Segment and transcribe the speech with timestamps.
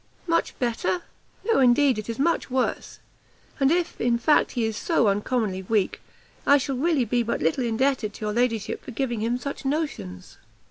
[0.25, 1.03] "Much better?
[1.45, 2.97] No, indeed, it is much worse!
[3.59, 6.01] and if, in fact, he is so uncommonly weak,
[6.43, 10.39] I shall really be but little indebted to your ladyship for giving him such notions."